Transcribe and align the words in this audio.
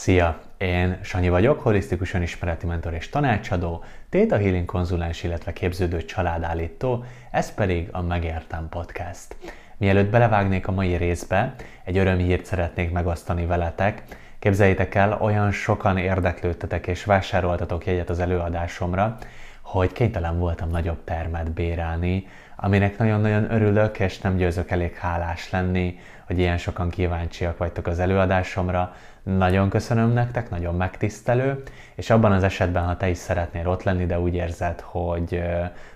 Szia! 0.00 0.40
Én 0.58 0.98
Sanyi 1.02 1.28
vagyok, 1.28 1.60
holisztikus 1.60 2.14
önismereti 2.14 2.66
mentor 2.66 2.94
és 2.94 3.08
tanácsadó, 3.08 3.84
Theta 4.08 4.36
Healing 4.36 4.64
konzulens, 4.64 5.22
illetve 5.22 5.52
képződő 5.52 6.04
családállító, 6.04 7.04
ez 7.30 7.54
pedig 7.54 7.88
a 7.92 8.02
Megértem 8.02 8.68
Podcast. 8.68 9.36
Mielőtt 9.76 10.10
belevágnék 10.10 10.68
a 10.68 10.72
mai 10.72 10.96
részbe, 10.96 11.54
egy 11.84 11.98
örömhírt 11.98 12.44
szeretnék 12.44 12.90
megosztani 12.90 13.46
veletek. 13.46 14.02
Képzeljétek 14.38 14.94
el, 14.94 15.18
olyan 15.20 15.50
sokan 15.50 15.98
érdeklődtetek 15.98 16.86
és 16.86 17.04
vásároltatok 17.04 17.86
jegyet 17.86 18.10
az 18.10 18.18
előadásomra, 18.18 19.18
hogy 19.60 19.92
kénytelen 19.92 20.38
voltam 20.38 20.70
nagyobb 20.70 21.04
termet 21.04 21.52
bérelni, 21.52 22.26
aminek 22.62 22.98
nagyon-nagyon 22.98 23.52
örülök, 23.52 23.98
és 23.98 24.18
nem 24.18 24.36
győzök 24.36 24.70
elég 24.70 24.94
hálás 24.94 25.50
lenni, 25.50 25.98
hogy 26.26 26.38
ilyen 26.38 26.58
sokan 26.58 26.90
kíváncsiak 26.90 27.58
vagytok 27.58 27.86
az 27.86 27.98
előadásomra. 27.98 28.94
Nagyon 29.22 29.68
köszönöm 29.68 30.12
nektek, 30.12 30.50
nagyon 30.50 30.74
megtisztelő, 30.74 31.62
és 31.94 32.10
abban 32.10 32.32
az 32.32 32.42
esetben, 32.42 32.84
ha 32.84 32.96
te 32.96 33.08
is 33.08 33.16
szeretnél 33.16 33.68
ott 33.68 33.82
lenni, 33.82 34.06
de 34.06 34.20
úgy 34.20 34.34
érzed, 34.34 34.80
hogy, 34.80 35.42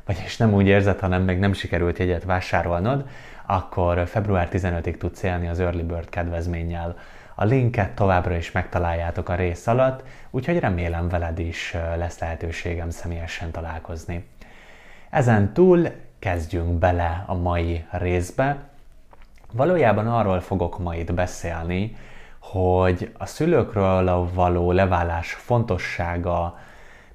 vagyis 0.05 0.37
nem 0.37 0.55
úgy 0.55 0.66
érzed, 0.66 0.98
hanem 0.98 1.23
még 1.23 1.38
nem 1.38 1.52
sikerült 1.52 1.98
jegyet 1.98 2.24
vásárolnod, 2.24 3.09
akkor 3.46 4.07
február 4.07 4.49
15-ig 4.52 4.96
tudsz 4.96 5.23
élni 5.23 5.49
az 5.49 5.60
Early 5.60 5.83
Bird 5.83 6.09
kedvezménnyel. 6.09 6.96
A 7.35 7.45
linket 7.45 7.91
továbbra 7.91 8.37
is 8.37 8.52
megtaláljátok 8.52 9.29
a 9.29 9.35
rész 9.35 9.66
alatt, 9.66 10.02
úgyhogy 10.30 10.59
remélem 10.59 11.09
veled 11.09 11.38
is 11.38 11.77
lesz 11.96 12.19
lehetőségem 12.19 12.91
személyesen 12.91 13.51
találkozni. 13.51 14.24
Ezen 15.10 15.52
túl 15.52 15.88
kezdjünk 16.24 16.78
bele 16.78 17.24
a 17.27 17.34
mai 17.34 17.84
részbe. 17.91 18.56
Valójában 19.52 20.06
arról 20.06 20.41
fogok 20.41 20.78
ma 20.78 20.95
itt 20.95 21.12
beszélni, 21.12 21.96
hogy 22.38 23.12
a 23.19 23.27
szülőkről 23.27 24.30
való 24.34 24.73
leválás 24.73 25.32
fontossága 25.32 26.59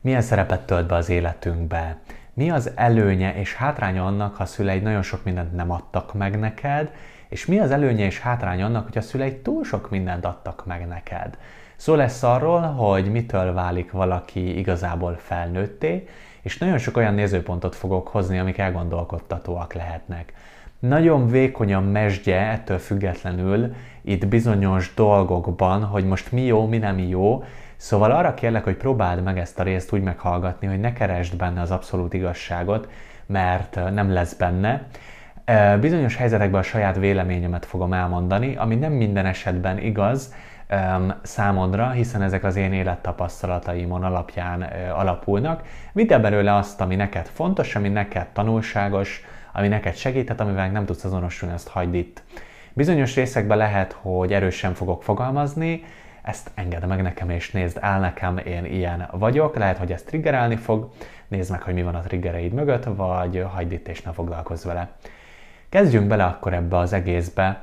milyen 0.02 0.22
szerepet 0.22 0.66
tölt 0.66 0.88
be 0.88 0.96
az 0.96 1.10
életünkbe, 1.10 1.98
mi 2.34 2.50
az 2.50 2.72
előnye 2.76 3.36
és 3.36 3.56
hátránya 3.56 4.06
annak, 4.06 4.36
ha 4.36 4.44
a 4.44 4.46
szüleid 4.46 4.84
nagyon 4.84 5.02
sok 5.02 5.24
mindent 5.24 5.56
nem 5.56 5.72
adtak 5.72 6.14
meg 6.14 6.40
neked, 6.40 6.92
és 7.30 7.46
mi 7.46 7.60
az 7.60 7.72
előnye 7.72 8.06
és 8.06 8.20
hátránya 8.20 8.66
annak, 8.66 8.86
hogy 8.86 8.98
a 8.98 9.02
szüleid 9.02 9.36
túl 9.36 9.64
sok 9.64 9.90
mindent 9.90 10.26
adtak 10.26 10.66
meg 10.66 10.88
neked. 10.88 11.38
Szó 11.76 11.96
lesz 11.96 12.24
arról, 12.24 12.62
hogy 12.62 13.12
mitől 13.12 13.54
válik 13.54 13.92
valaki 13.92 14.58
igazából 14.58 15.18
felnőtté, 15.20 16.08
és 16.42 16.58
nagyon 16.58 16.78
sok 16.78 16.98
olyan 16.98 17.14
nézőpontot 17.14 17.76
fogok 17.76 18.08
hozni, 18.08 18.40
amik 18.40 18.58
elgondolkodtatóak 18.58 19.74
lehetnek. 19.74 20.34
Nagyon 20.80 21.28
vékony 21.28 21.74
a 21.74 21.80
mesdje 21.80 22.40
ettől 22.40 22.78
függetlenül 22.78 23.76
itt 24.02 24.28
bizonyos 24.28 24.94
dolgokban, 24.94 25.84
hogy 25.84 26.06
most 26.06 26.32
mi 26.32 26.42
jó, 26.42 26.68
mi 26.68 26.78
nem 26.78 27.00
jó, 27.00 27.44
Szóval 27.82 28.12
arra 28.12 28.34
kérlek, 28.34 28.64
hogy 28.64 28.76
próbáld 28.76 29.24
meg 29.24 29.38
ezt 29.40 29.60
a 29.60 29.64
részt 29.64 29.94
úgy 29.94 30.02
meghallgatni, 30.02 30.68
hogy 30.68 30.80
ne 30.80 30.94
keresd 30.94 31.36
benne 31.36 31.62
az 31.62 31.72
abszolút 31.72 32.14
igazságot, 32.14 32.90
mert 33.26 33.94
nem 33.94 34.14
lesz 34.14 34.34
benne. 34.34 34.88
Bizonyos 35.80 36.16
helyzetekben 36.16 36.60
a 36.60 36.64
saját 36.64 36.98
véleményemet 36.98 37.66
fogom 37.66 37.94
elmondani, 37.94 38.56
ami 38.56 38.76
nem 38.76 38.92
minden 38.92 39.26
esetben 39.26 39.78
igaz, 39.78 40.34
számodra, 41.22 41.90
hiszen 41.90 42.22
ezek 42.22 42.44
az 42.44 42.56
én 42.56 42.74
élettapasztalataimon 42.74 44.04
alapján 44.04 44.62
alapulnak. 44.94 45.64
Vidd 45.92 46.14
el 46.14 46.20
belőle 46.20 46.56
azt, 46.56 46.82
ami 46.82 46.96
neked 46.96 47.26
fontos, 47.26 47.76
ami 47.76 47.90
neked 47.90 48.28
tanulságos, 48.34 49.24
ami 49.54 49.68
neked 49.68 49.96
segíthet, 49.96 50.40
amivel 50.40 50.70
nem 50.70 50.86
tudsz 50.86 51.04
azonosulni, 51.04 51.54
ezt 51.54 51.68
hagyd 51.68 51.94
itt. 51.94 52.24
Bizonyos 52.74 53.16
részekben 53.16 53.58
lehet, 53.58 53.98
hogy 54.02 54.34
erősen 54.34 54.74
fogok 54.74 55.04
fogalmazni, 55.04 55.84
ezt 56.22 56.52
engedd 56.56 56.86
meg 56.86 57.02
nekem, 57.02 57.30
és 57.30 57.52
nézd 57.52 57.78
el 57.82 58.00
nekem, 58.00 58.38
én 58.38 58.66
ilyen 58.66 59.08
vagyok. 59.12 59.56
Lehet, 59.56 59.78
hogy 59.78 59.92
ez 59.92 60.04
triggerelni 60.04 60.56
fog, 60.56 60.90
nézd 61.28 61.52
meg, 61.52 61.62
hogy 61.62 61.74
mi 61.74 61.84
van 61.84 61.96
a 61.96 62.02
triggereid 62.02 62.54
mögött, 62.54 62.84
vagy 62.84 63.46
hagyd 63.54 63.72
itt, 63.72 63.88
és 63.88 64.02
ne 64.02 64.12
foglalkozz 64.12 64.66
vele. 64.66 64.90
Kezdjünk 65.70 66.08
bele 66.08 66.24
akkor 66.24 66.54
ebbe 66.54 66.78
az 66.78 66.94
egészbe. 66.94 67.62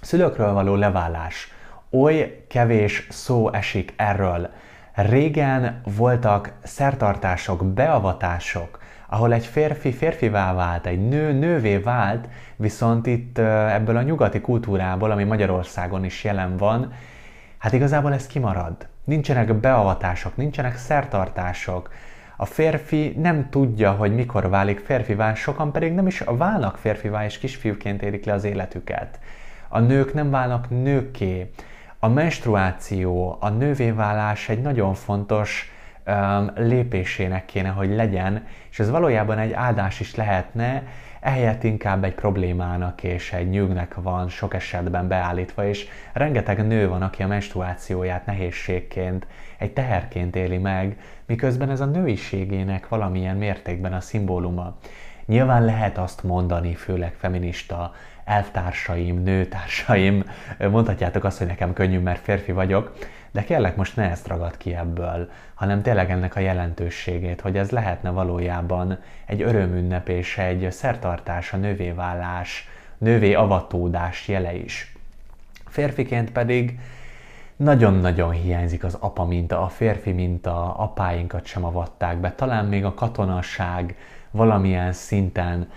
Szülőkről 0.00 0.52
való 0.52 0.74
leválás. 0.74 1.52
Oly 1.90 2.44
kevés 2.48 3.06
szó 3.10 3.52
esik 3.52 3.94
erről. 3.96 4.50
Régen 4.94 5.80
voltak 5.96 6.52
szertartások, 6.62 7.64
beavatások, 7.64 8.78
ahol 9.08 9.32
egy 9.32 9.46
férfi 9.46 9.92
férfivá 9.92 10.54
vált, 10.54 10.86
egy 10.86 11.08
nő 11.08 11.32
nővé 11.32 11.76
vált, 11.76 12.28
viszont 12.56 13.06
itt 13.06 13.38
ebből 13.38 13.96
a 13.96 14.02
nyugati 14.02 14.40
kultúrából, 14.40 15.10
ami 15.10 15.24
Magyarországon 15.24 16.04
is 16.04 16.24
jelen 16.24 16.56
van, 16.56 16.92
hát 17.58 17.72
igazából 17.72 18.12
ez 18.12 18.26
kimarad. 18.26 18.76
Nincsenek 19.04 19.54
beavatások, 19.54 20.36
nincsenek 20.36 20.76
szertartások. 20.76 21.90
A 22.36 22.44
férfi 22.44 23.14
nem 23.18 23.50
tudja, 23.50 23.92
hogy 23.92 24.14
mikor 24.14 24.48
válik 24.48 24.78
férfivá, 24.78 25.34
sokan 25.34 25.72
pedig 25.72 25.92
nem 25.92 26.06
is 26.06 26.20
válnak 26.26 26.76
férfivá, 26.76 27.24
és 27.24 27.38
kisfiúként 27.38 28.02
érik 28.02 28.24
le 28.24 28.32
az 28.32 28.44
életüket. 28.44 29.18
A 29.68 29.78
nők 29.80 30.14
nem 30.14 30.30
válnak 30.30 30.70
nőké. 30.70 31.50
A 31.98 32.08
menstruáció, 32.08 33.36
a 33.40 33.48
nővéválás 33.48 34.48
egy 34.48 34.60
nagyon 34.60 34.94
fontos 34.94 35.72
um, 36.06 36.50
lépésének 36.54 37.44
kéne, 37.44 37.68
hogy 37.68 37.94
legyen, 37.94 38.46
és 38.70 38.78
ez 38.78 38.90
valójában 38.90 39.38
egy 39.38 39.52
áldás 39.52 40.00
is 40.00 40.14
lehetne, 40.14 40.82
ehelyett 41.20 41.64
inkább 41.64 42.04
egy 42.04 42.14
problémának 42.14 43.02
és 43.02 43.32
egy 43.32 43.48
nyűgnek 43.48 43.94
van 43.94 44.28
sok 44.28 44.54
esetben 44.54 45.08
beállítva, 45.08 45.66
és 45.66 45.88
rengeteg 46.12 46.66
nő 46.66 46.88
van, 46.88 47.02
aki 47.02 47.22
a 47.22 47.26
menstruációját 47.26 48.26
nehézségként, 48.26 49.26
egy 49.58 49.72
teherként 49.72 50.36
éli 50.36 50.58
meg, 50.58 50.98
miközben 51.26 51.70
ez 51.70 51.80
a 51.80 51.84
nőiségének 51.86 52.88
valamilyen 52.88 53.36
mértékben 53.36 53.92
a 53.92 54.00
szimbóluma. 54.00 54.76
Nyilván 55.26 55.64
lehet 55.64 55.98
azt 55.98 56.22
mondani, 56.22 56.74
főleg 56.74 57.14
feminista 57.18 57.94
elvtársaim, 58.24 59.22
nőtársaim, 59.22 60.24
mondhatjátok 60.70 61.24
azt, 61.24 61.38
hogy 61.38 61.46
nekem 61.46 61.72
könnyű, 61.72 61.98
mert 61.98 62.20
férfi 62.20 62.52
vagyok, 62.52 62.96
de 63.30 63.44
kérlek 63.44 63.76
most 63.76 63.96
ne 63.96 64.10
ezt 64.10 64.26
ragad 64.26 64.56
ki 64.56 64.74
ebből, 64.74 65.30
hanem 65.54 65.82
tényleg 65.82 66.10
ennek 66.10 66.36
a 66.36 66.40
jelentőségét, 66.40 67.40
hogy 67.40 67.56
ez 67.56 67.70
lehetne 67.70 68.10
valójában 68.10 68.98
egy 69.26 69.42
örömünnep 69.42 70.08
és 70.08 70.38
egy 70.38 70.72
szertartás, 70.72 71.52
a 71.52 71.56
nővévállás, 71.56 72.68
nővé 72.98 73.34
avatódás 73.34 74.28
jele 74.28 74.54
is. 74.54 74.92
Férfiként 75.66 76.32
pedig 76.32 76.78
nagyon-nagyon 77.56 78.30
hiányzik 78.30 78.84
az 78.84 78.96
apa 79.00 79.24
minta, 79.24 79.62
a 79.62 79.68
férfi 79.68 80.12
minta, 80.12 80.74
apáinkat 80.74 81.46
sem 81.46 81.64
avatták 81.64 82.16
be, 82.16 82.32
talán 82.32 82.64
még 82.64 82.84
a 82.84 82.94
katonasság 82.94 83.96
valamilyen 84.30 84.92
szinten 84.92 85.70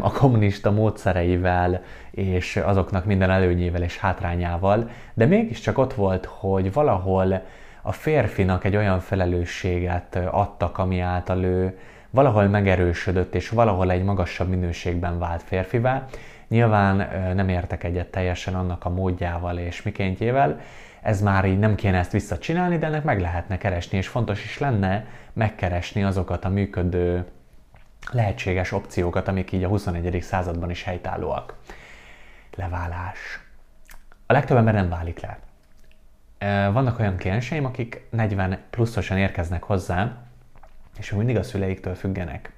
a 0.00 0.12
kommunista 0.12 0.70
módszereivel 0.70 1.82
és 2.10 2.56
azoknak 2.56 3.04
minden 3.04 3.30
előnyével 3.30 3.82
és 3.82 3.98
hátrányával, 3.98 4.90
de 5.14 5.26
mégiscsak 5.26 5.78
ott 5.78 5.94
volt, 5.94 6.24
hogy 6.24 6.72
valahol 6.72 7.42
a 7.82 7.92
férfinak 7.92 8.64
egy 8.64 8.76
olyan 8.76 9.00
felelősséget 9.00 10.18
adtak, 10.30 10.78
ami 10.78 11.00
által 11.00 11.44
ő 11.44 11.78
valahol 12.10 12.46
megerősödött, 12.46 13.34
és 13.34 13.48
valahol 13.48 13.90
egy 13.90 14.04
magasabb 14.04 14.48
minőségben 14.48 15.18
vált 15.18 15.42
férfivá. 15.42 16.06
Nyilván 16.48 17.08
nem 17.34 17.48
értek 17.48 17.84
egyet 17.84 18.06
teljesen 18.06 18.54
annak 18.54 18.84
a 18.84 18.88
módjával 18.88 19.58
és 19.58 19.82
mikéntjével, 19.82 20.60
ez 21.02 21.20
már 21.20 21.44
így 21.44 21.58
nem 21.58 21.74
kéne 21.74 21.98
ezt 21.98 22.12
visszacsinálni, 22.12 22.78
de 22.78 22.86
ennek 22.86 23.04
meg 23.04 23.20
lehetne 23.20 23.58
keresni, 23.58 23.98
és 23.98 24.08
fontos 24.08 24.44
is 24.44 24.58
lenne 24.58 25.06
megkeresni 25.32 26.04
azokat 26.04 26.44
a 26.44 26.48
működő 26.48 27.26
lehetséges 28.12 28.72
opciókat, 28.72 29.28
amik 29.28 29.52
így 29.52 29.64
a 29.64 29.68
21. 29.68 30.22
században 30.22 30.70
is 30.70 30.82
helytállóak. 30.82 31.54
Leválás. 32.54 33.40
A 34.26 34.32
legtöbb 34.32 34.56
ember 34.56 34.74
nem 34.74 34.88
válik 34.88 35.20
le. 35.20 35.38
Vannak 36.70 36.98
olyan 36.98 37.16
klienseim, 37.16 37.64
akik 37.64 38.06
40 38.10 38.58
pluszosan 38.70 39.18
érkeznek 39.18 39.62
hozzá, 39.62 40.16
és 40.98 41.12
mindig 41.12 41.36
a 41.36 41.42
szüleiktől 41.42 41.94
függenek. 41.94 42.52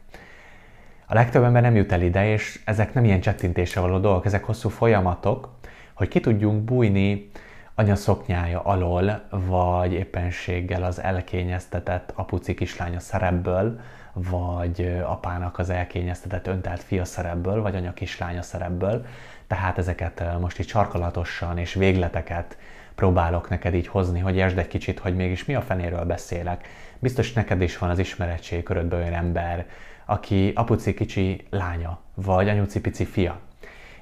A 1.07 1.15
legtöbb 1.15 1.43
ember 1.43 1.63
nem 1.63 1.77
jut 1.77 1.93
el 1.93 2.03
ide, 2.03 2.27
és 2.27 2.61
ezek 2.65 2.95
nem 2.95 3.05
ilyen 3.05 3.21
csettintésre 3.21 3.81
való 3.81 3.99
dolgok, 3.99 4.25
ezek 4.25 4.45
hosszú 4.45 4.69
folyamatok, 4.69 5.59
hogy 5.95 6.09
ki 6.09 6.21
tudjunk 6.21 6.65
bújni 6.65 7.31
anya 7.75 7.97
szoknyája 7.97 8.61
alól, 8.61 9.23
vagy 9.31 9.93
éppenséggel 9.93 10.83
az 10.83 11.03
elkényeztetett 11.03 12.13
apuci 12.15 12.55
kislánya 12.55 13.01
szerepből, 13.01 13.81
vagy 14.13 15.01
apának 15.05 15.59
az 15.59 15.71
elkényeztetett 15.71 16.47
öntelt 16.47 16.83
fia 16.83 17.05
szerepből, 17.05 17.63
vagy 17.63 17.75
anya 17.75 17.95
kislánya 17.95 18.43
szerepből. 18.43 19.07
Tehát 19.47 19.79
ezeket 19.79 20.39
most 20.41 20.59
itt 20.59 20.69
sarkalatosan 20.69 21.59
és 21.59 21.75
végleteket 21.75 22.57
próbálok 22.95 23.49
neked 23.49 23.75
így 23.75 23.87
hozni, 23.87 24.21
hogy 24.21 24.37
értsd 24.37 24.59
egy 24.59 24.69
kicsit, 24.69 24.99
hogy 24.99 25.17
mégis 25.17 25.45
mi 25.45 25.55
a 25.55 25.61
fenéről 25.61 26.05
beszélek. 26.05 26.69
Biztos 26.99 27.33
neked 27.33 27.61
is 27.61 27.79
van 27.79 27.91
az 27.91 27.99
ismeretség 27.99 28.63
körödből 28.63 29.01
olyan 29.01 29.15
ember, 29.15 29.67
aki 30.05 30.53
apuci 30.55 30.95
kicsi 30.95 31.47
lánya, 31.51 31.99
vagy 32.15 32.49
anyuci 32.49 32.81
pici 32.81 33.05
fia. 33.05 33.39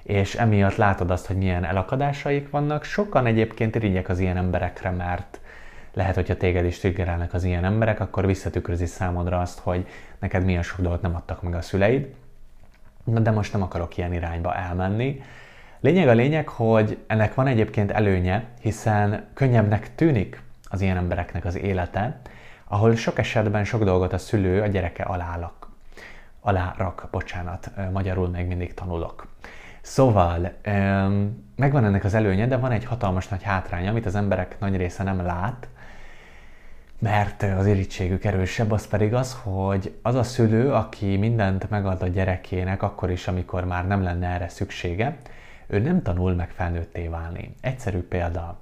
És 0.02 0.34
emiatt 0.34 0.76
látod 0.76 1.10
azt, 1.10 1.26
hogy 1.26 1.36
milyen 1.36 1.64
elakadásaik 1.64 2.50
vannak. 2.50 2.84
Sokan 2.84 3.26
egyébként 3.26 3.74
irigyek 3.74 4.08
az 4.08 4.18
ilyen 4.18 4.36
emberekre, 4.36 4.90
mert 4.90 5.40
lehet, 5.92 6.14
hogyha 6.14 6.36
téged 6.36 6.64
is 6.64 6.78
triggerelnek 6.78 7.34
az 7.34 7.44
ilyen 7.44 7.64
emberek, 7.64 8.00
akkor 8.00 8.26
visszatükrözi 8.26 8.86
számodra 8.86 9.40
azt, 9.40 9.58
hogy 9.58 9.86
neked 10.18 10.44
milyen 10.44 10.62
sok 10.62 10.80
dolgot 10.80 11.02
nem 11.02 11.14
adtak 11.14 11.42
meg 11.42 11.54
a 11.54 11.62
szüleid. 11.62 12.06
Na, 13.04 13.20
de 13.20 13.30
most 13.30 13.52
nem 13.52 13.62
akarok 13.62 13.96
ilyen 13.96 14.12
irányba 14.12 14.54
elmenni. 14.54 15.22
Lényeg 15.80 16.08
a 16.08 16.12
lényeg, 16.12 16.48
hogy 16.48 16.98
ennek 17.06 17.34
van 17.34 17.46
egyébként 17.46 17.90
előnye, 17.90 18.44
hiszen 18.60 19.24
könnyebbnek 19.34 19.94
tűnik 19.94 20.42
az 20.64 20.80
ilyen 20.80 20.96
embereknek 20.96 21.44
az 21.44 21.56
élete, 21.56 22.20
ahol 22.64 22.96
sok 22.96 23.18
esetben 23.18 23.64
sok 23.64 23.84
dolgot 23.84 24.12
a 24.12 24.18
szülő 24.18 24.62
a 24.62 24.66
gyereke 24.66 25.02
alálak, 25.02 25.68
alárak, 26.40 27.08
bocsánat, 27.10 27.70
magyarul 27.92 28.28
még 28.28 28.46
mindig 28.46 28.74
tanulok. 28.74 29.26
Szóval 29.80 30.52
megvan 31.56 31.84
ennek 31.84 32.04
az 32.04 32.14
előnye, 32.14 32.46
de 32.46 32.56
van 32.56 32.70
egy 32.70 32.84
hatalmas 32.84 33.28
nagy 33.28 33.42
hátránya, 33.42 33.90
amit 33.90 34.06
az 34.06 34.14
emberek 34.14 34.56
nagy 34.60 34.76
része 34.76 35.02
nem 35.02 35.22
lát, 35.22 35.68
mert 36.98 37.42
az 37.42 37.66
irítségük 37.66 38.24
erősebb, 38.24 38.70
az 38.70 38.86
pedig 38.86 39.14
az, 39.14 39.38
hogy 39.42 39.98
az 40.02 40.14
a 40.14 40.22
szülő, 40.22 40.72
aki 40.72 41.16
mindent 41.16 41.70
megad 41.70 42.02
a 42.02 42.08
gyerekének, 42.08 42.82
akkor 42.82 43.10
is, 43.10 43.28
amikor 43.28 43.64
már 43.64 43.86
nem 43.86 44.02
lenne 44.02 44.26
erre 44.26 44.48
szüksége, 44.48 45.16
ő 45.66 45.78
nem 45.78 46.02
tanul 46.02 46.34
meg 46.34 46.50
felnőtté 46.50 47.08
válni. 47.08 47.54
Egyszerű 47.60 47.98
példa. 47.98 48.58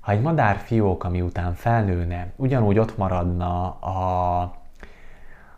Ha 0.00 0.12
egy 0.12 0.20
madár 0.20 0.56
fiók, 0.56 1.04
ami 1.04 1.20
után 1.20 1.54
felnőne, 1.54 2.32
ugyanúgy 2.36 2.78
ott 2.78 2.96
maradna 2.96 3.70
a, 3.70 4.54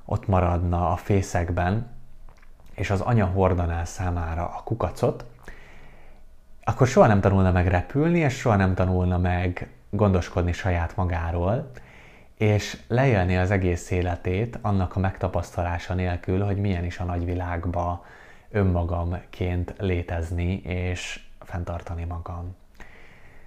ott 0.04 0.26
maradna 0.26 0.92
a 0.92 0.96
fészekben, 0.96 1.86
és 2.80 2.90
az 2.90 3.00
anya 3.00 3.26
hordaná 3.26 3.84
számára 3.84 4.42
a 4.42 4.60
kukacot, 4.64 5.24
akkor 6.64 6.86
soha 6.86 7.06
nem 7.06 7.20
tanulna 7.20 7.50
meg 7.50 7.66
repülni, 7.66 8.18
és 8.18 8.34
soha 8.34 8.56
nem 8.56 8.74
tanulna 8.74 9.18
meg 9.18 9.68
gondoskodni 9.90 10.52
saját 10.52 10.96
magáról, 10.96 11.70
és 12.34 12.78
leélni 12.88 13.36
az 13.36 13.50
egész 13.50 13.90
életét 13.90 14.58
annak 14.62 14.96
a 14.96 14.98
megtapasztalása 14.98 15.94
nélkül, 15.94 16.44
hogy 16.44 16.56
milyen 16.56 16.84
is 16.84 16.98
a 16.98 17.04
nagyvilágba 17.04 18.04
önmagamként 18.50 19.74
létezni 19.78 20.60
és 20.62 21.20
fenntartani 21.40 22.04
magam. 22.04 22.56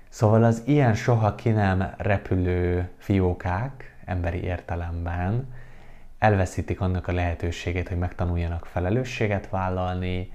Szóval 0.09 0.43
az 0.43 0.61
ilyen 0.65 0.93
soha 0.93 1.35
ki 1.35 1.49
nem 1.49 1.93
repülő 1.97 2.89
fiókák 2.97 3.95
emberi 4.05 4.43
értelemben 4.43 5.47
elveszítik 6.23 6.81
annak 6.81 7.07
a 7.07 7.11
lehetőségét, 7.11 7.87
hogy 7.87 7.97
megtanuljanak 7.97 8.65
felelősséget 8.65 9.49
vállalni, 9.49 10.31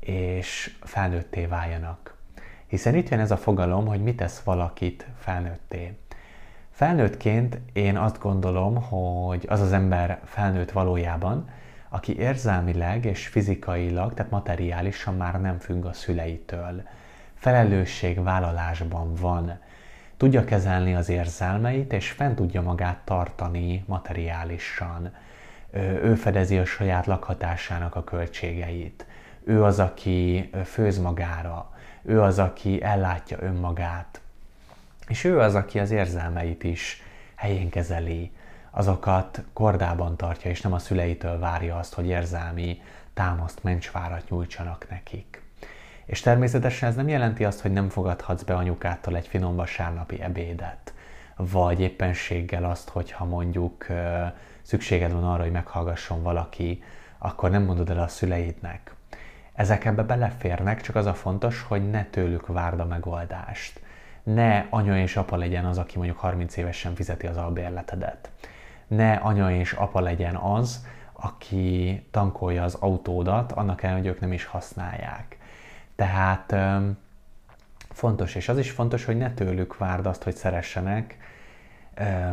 és 0.00 0.76
felnőtté 0.80 1.46
váljanak. 1.46 2.16
Hiszen 2.66 2.94
itt 2.94 3.08
jön 3.08 3.20
ez 3.20 3.30
a 3.30 3.36
fogalom, 3.36 3.86
hogy 3.86 4.02
mit 4.02 4.16
tesz 4.16 4.40
valakit 4.40 5.06
felnőtté. 5.18 5.98
Felnőttként 6.70 7.58
én 7.72 7.96
azt 7.96 8.18
gondolom, 8.18 8.82
hogy 8.82 9.46
az 9.48 9.60
az 9.60 9.72
ember 9.72 10.20
felnőtt 10.24 10.70
valójában, 10.70 11.48
aki 11.88 12.18
érzelmileg 12.18 13.04
és 13.04 13.26
fizikailag, 13.26 14.14
tehát 14.14 14.30
materiálisan 14.30 15.16
már 15.16 15.40
nem 15.40 15.58
függ 15.58 15.84
a 15.84 15.92
szüleitől. 15.92 16.82
Felelősségvállalásban 17.34 19.14
van. 19.14 19.58
Tudja 20.18 20.44
kezelni 20.44 20.94
az 20.94 21.08
érzelmeit, 21.08 21.92
és 21.92 22.10
fent 22.10 22.36
tudja 22.36 22.62
magát 22.62 22.98
tartani 23.04 23.84
materiálisan. 23.86 25.14
Ő 26.02 26.14
fedezi 26.14 26.58
a 26.58 26.64
saját 26.64 27.06
lakhatásának 27.06 27.94
a 27.94 28.04
költségeit. 28.04 29.06
Ő 29.44 29.64
az, 29.64 29.78
aki 29.78 30.50
főz 30.64 30.98
magára. 30.98 31.72
Ő 32.02 32.22
az, 32.22 32.38
aki 32.38 32.82
ellátja 32.82 33.38
önmagát. 33.40 34.20
És 35.08 35.24
ő 35.24 35.40
az, 35.40 35.54
aki 35.54 35.78
az 35.78 35.90
érzelmeit 35.90 36.64
is 36.64 37.02
helyén 37.34 37.70
kezeli, 37.70 38.32
azokat 38.70 39.42
kordában 39.52 40.16
tartja, 40.16 40.50
és 40.50 40.60
nem 40.60 40.72
a 40.72 40.78
szüleitől 40.78 41.38
várja 41.38 41.76
azt, 41.76 41.94
hogy 41.94 42.06
érzelmi 42.06 42.82
támaszt, 43.14 43.62
mencsvárat 43.62 44.30
nyújtsanak 44.30 44.86
nekik. 44.90 45.42
És 46.08 46.20
természetesen 46.20 46.88
ez 46.88 46.94
nem 46.94 47.08
jelenti 47.08 47.44
azt, 47.44 47.60
hogy 47.60 47.72
nem 47.72 47.88
fogadhatsz 47.88 48.42
be 48.42 48.54
anyukától 48.54 49.16
egy 49.16 49.26
finom 49.26 49.56
vasárnapi 49.56 50.22
ebédet, 50.22 50.94
vagy 51.36 51.80
éppenséggel 51.80 52.64
azt, 52.64 52.88
hogyha 52.88 53.24
mondjuk 53.24 53.86
szükséged 54.62 55.12
van 55.12 55.24
arra, 55.24 55.42
hogy 55.42 55.50
meghallgasson 55.50 56.22
valaki, 56.22 56.82
akkor 57.18 57.50
nem 57.50 57.62
mondod 57.62 57.90
el 57.90 57.98
a 57.98 58.08
szüleidnek. 58.08 58.94
Ezek 59.52 59.84
ebbe 59.84 60.02
beleférnek, 60.02 60.80
csak 60.80 60.96
az 60.96 61.06
a 61.06 61.14
fontos, 61.14 61.62
hogy 61.62 61.90
ne 61.90 62.04
tőlük 62.04 62.46
várd 62.46 62.80
a 62.80 62.86
megoldást. 62.86 63.80
Ne 64.22 64.66
anya 64.70 64.98
és 64.98 65.16
apa 65.16 65.36
legyen 65.36 65.64
az, 65.64 65.78
aki 65.78 65.96
mondjuk 65.96 66.18
30 66.18 66.56
évesen 66.56 66.94
fizeti 66.94 67.26
az 67.26 67.36
albérletedet 67.36 68.30
ne 68.88 69.12
anya 69.14 69.50
és 69.50 69.72
apa 69.72 70.00
legyen 70.00 70.36
az, 70.36 70.86
aki 71.12 72.06
tankolja 72.10 72.62
az 72.62 72.74
autódat, 72.74 73.52
annak 73.52 73.82
ellenére, 73.82 74.06
hogy 74.06 74.14
ők 74.14 74.20
nem 74.20 74.32
is 74.32 74.44
használják. 74.44 75.37
Tehát 75.98 76.54
fontos, 77.90 78.34
és 78.34 78.48
az 78.48 78.58
is 78.58 78.70
fontos, 78.70 79.04
hogy 79.04 79.16
ne 79.16 79.34
tőlük 79.34 79.76
várd 79.76 80.06
azt, 80.06 80.22
hogy 80.22 80.34
szeressenek, 80.34 81.16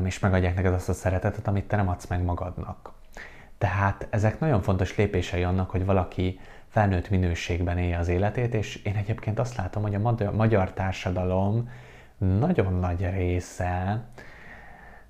és 0.03 0.19
megadják 0.19 0.56
neked 0.56 0.73
azt 0.73 0.89
a 0.89 0.94
szeretetet, 0.94 1.47
amit 1.47 1.67
te 1.67 1.75
nem 1.75 1.89
adsz 1.89 2.07
meg 2.07 2.23
magadnak. 2.23 2.91
Tehát 3.57 4.07
ezek 4.09 4.39
nagyon 4.39 4.62
fontos 4.62 4.95
lépései 4.95 5.44
annak, 5.44 5.69
hogy 5.69 5.85
valaki 5.85 6.39
felnőtt 6.67 7.09
minőségben 7.09 7.77
élje 7.77 7.97
az 7.97 8.07
életét, 8.07 8.53
és 8.53 8.75
én 8.75 8.95
egyébként 8.95 9.39
azt 9.39 9.57
látom, 9.57 9.81
hogy 9.81 9.95
a 9.95 10.31
magyar 10.31 10.73
társadalom 10.73 11.69
nagyon 12.18 12.73
nagy 12.73 13.09
része 13.09 14.03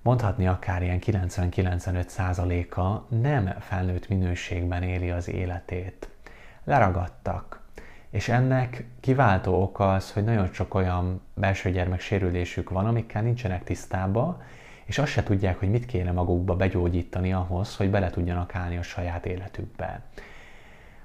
mondhatni 0.02 0.48
akár 0.48 0.82
ilyen 0.82 1.00
90-95%-a 1.02 3.16
nem 3.16 3.56
felnőtt 3.60 4.08
minőségben 4.08 4.84
éli 4.84 5.12
az 5.12 5.30
életét. 5.30 6.10
Leragadtak. 6.64 7.64
És 8.16 8.30
ennek 8.30 8.86
kiváltó 9.00 9.62
oka 9.62 9.94
az, 9.94 10.12
hogy 10.12 10.24
nagyon 10.24 10.50
sok 10.52 10.74
olyan 10.74 11.22
belső 11.34 11.72
gyermek 11.72 12.00
sérülésük 12.00 12.70
van, 12.70 12.86
amikkel 12.86 13.22
nincsenek 13.22 13.64
tisztába, 13.64 14.42
és 14.86 14.98
azt 14.98 15.12
se 15.12 15.24
tudják, 15.24 15.60
hogy 15.60 15.70
mit 15.70 15.86
kéne 15.86 16.12
magukba 16.12 16.56
begyógyítani 16.56 17.34
ahhoz, 17.34 17.76
hogy 17.76 17.90
bele 17.90 18.10
tudjanak 18.10 18.56
állni 18.56 18.78
a 18.78 18.82
saját 18.82 19.26
életükbe. 19.26 20.02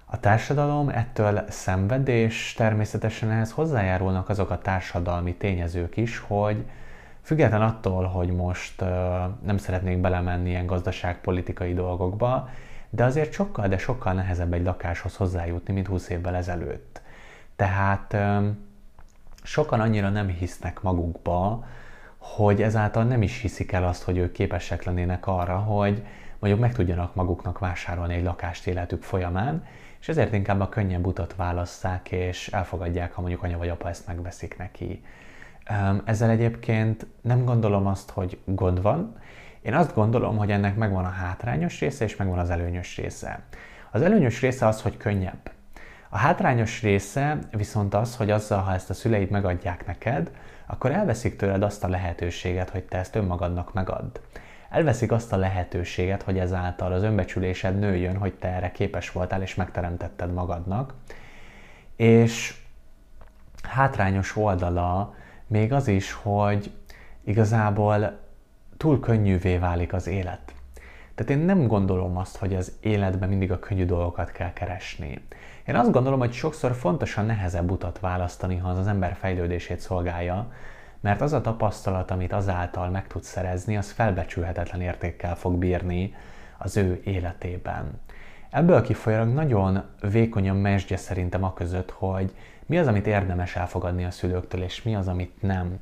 A 0.05 0.21
társadalom 0.21 0.89
ettől 0.89 1.45
szenved, 1.49 2.09
és 2.09 2.55
természetesen 2.57 3.31
ehhez 3.31 3.53
hozzájárulnak 3.53 4.29
azok 4.29 4.51
a 4.51 4.59
társadalmi 4.59 5.35
tényezők 5.35 5.97
is, 5.97 6.19
hogy 6.19 6.65
Független 7.23 7.63
attól, 7.63 8.05
hogy 8.05 8.31
most 8.31 8.81
nem 9.43 9.57
szeretnék 9.57 9.99
belemenni 9.99 10.49
ilyen 10.49 10.67
gazdaságpolitikai 10.67 11.75
dolgokba, 11.75 12.49
de 12.91 13.05
azért 13.05 13.33
sokkal, 13.33 13.69
de 13.69 13.79
sokkal 13.79 14.13
nehezebb 14.13 14.53
egy 14.53 14.65
lakáshoz 14.65 15.17
hozzájutni, 15.17 15.73
mint 15.73 15.87
20 15.87 16.09
évvel 16.09 16.35
ezelőtt. 16.35 17.01
Tehát 17.61 18.17
sokan 19.43 19.81
annyira 19.81 20.09
nem 20.09 20.29
hisznek 20.29 20.83
magukba, 20.83 21.65
hogy 22.19 22.63
ezáltal 22.63 23.05
nem 23.05 23.23
is 23.23 23.41
hiszik 23.41 23.73
el 23.73 23.85
azt, 23.85 24.03
hogy 24.03 24.17
ők 24.17 24.33
képesek 24.33 24.85
lennének 24.85 25.27
arra, 25.27 25.57
hogy 25.57 26.03
mondjuk 26.39 26.63
meg 26.63 26.73
tudjanak 26.73 27.15
maguknak 27.15 27.59
vásárolni 27.59 28.15
egy 28.15 28.23
lakást 28.23 28.67
életük 28.67 29.03
folyamán, 29.03 29.65
és 30.01 30.09
ezért 30.09 30.33
inkább 30.33 30.61
a 30.61 30.69
könnyebb 30.69 31.07
utat 31.07 31.35
válasszák, 31.37 32.13
és 32.13 32.49
elfogadják, 32.49 33.13
ha 33.13 33.21
mondjuk 33.21 33.43
anya 33.43 33.59
vagy 33.59 33.69
apa 33.69 33.89
ezt 33.89 34.07
megveszik 34.07 34.59
neki. 34.59 35.05
Ezzel 36.05 36.31
egyébként 36.31 37.07
nem 37.21 37.45
gondolom 37.45 37.87
azt, 37.87 38.11
hogy 38.11 38.39
gond 38.45 38.83
van. 38.83 39.17
Én 39.63 39.75
azt 39.75 39.95
gondolom, 39.95 40.37
hogy 40.37 40.51
ennek 40.51 40.77
megvan 40.77 41.05
a 41.05 41.09
hátrányos 41.09 41.81
része, 41.81 42.05
és 42.05 42.17
megvan 42.17 42.39
az 42.39 42.51
előnyös 42.51 42.97
része. 42.97 43.43
Az 43.91 44.03
előnyös 44.03 44.41
része 44.41 44.67
az, 44.67 44.83
hogy 44.83 44.97
könnyebb. 44.97 45.59
A 46.13 46.19
hátrányos 46.19 46.83
része 46.83 47.39
viszont 47.51 47.95
az, 47.95 48.17
hogy 48.17 48.31
azzal, 48.31 48.61
ha 48.61 48.73
ezt 48.73 48.91
a 48.91 48.95
szüleid 48.95 49.31
megadják 49.31 49.87
neked, 49.87 50.31
akkor 50.67 50.91
elveszik 50.91 51.37
tőled 51.37 51.63
azt 51.63 51.85
a 51.85 51.89
lehetőséget, 51.89 52.71
hogy 52.71 52.85
te 52.85 52.99
ezt 52.99 53.17
önmagadnak 53.17 53.73
megadd. 53.73 54.19
Elveszik 54.71 55.13
azt 55.13 55.33
a 55.33 55.37
lehetőséget, 55.37 56.23
hogy 56.23 56.39
ezáltal 56.39 56.93
az 56.93 57.03
önbecsülésed 57.03 57.79
nőjön, 57.79 58.17
hogy 58.17 58.35
te 58.35 58.49
erre 58.49 58.71
képes 58.71 59.13
voltál 59.13 59.43
és 59.43 59.55
megteremtetted 59.55 60.33
magadnak. 60.33 60.95
És 61.97 62.57
hátrányos 63.63 64.37
oldala 64.37 65.15
még 65.47 65.73
az 65.73 65.89
is, 65.89 66.13
hogy 66.13 66.73
igazából 67.25 68.19
túl 68.77 69.01
könnyűvé 69.01 69.57
válik 69.57 69.93
az 69.93 70.07
élet. 70.07 70.55
Tehát 71.15 71.33
én 71.33 71.45
nem 71.45 71.67
gondolom 71.67 72.17
azt, 72.17 72.37
hogy 72.37 72.55
az 72.55 72.73
életben 72.81 73.29
mindig 73.29 73.53
a 73.53 73.59
könnyű 73.59 73.85
dolgokat 73.85 74.33
kell 74.33 74.53
keresni. 74.53 75.23
Én 75.71 75.77
azt 75.77 75.91
gondolom, 75.91 76.19
hogy 76.19 76.33
sokszor 76.33 76.75
fontosan 76.75 77.27
nehezebb 77.27 77.71
utat 77.71 77.99
választani, 77.99 78.57
ha 78.57 78.69
az 78.69 78.79
az 78.79 78.87
ember 78.87 79.17
fejlődését 79.21 79.81
szolgálja, 79.81 80.53
mert 81.01 81.21
az 81.21 81.33
a 81.33 81.41
tapasztalat, 81.41 82.11
amit 82.11 82.33
azáltal 82.33 82.89
meg 82.89 83.07
tud 83.07 83.23
szerezni, 83.23 83.77
az 83.77 83.91
felbecsülhetetlen 83.91 84.81
értékkel 84.81 85.37
fog 85.37 85.55
bírni 85.55 86.15
az 86.59 86.77
ő 86.77 87.01
életében. 87.05 88.01
Ebből 88.51 88.83
kifolyólag 88.83 89.29
nagyon 89.29 89.83
vékonyan 90.01 90.57
mesdje 90.57 90.97
szerintem 90.97 91.45
a 91.45 91.53
között, 91.53 91.91
hogy 91.91 92.35
mi 92.67 92.79
az, 92.79 92.87
amit 92.87 93.07
érdemes 93.07 93.57
elfogadni 93.57 94.05
a 94.05 94.11
szülőktől, 94.11 94.63
és 94.63 94.83
mi 94.83 94.95
az, 94.95 95.09
amit 95.09 95.43
nem. 95.43 95.79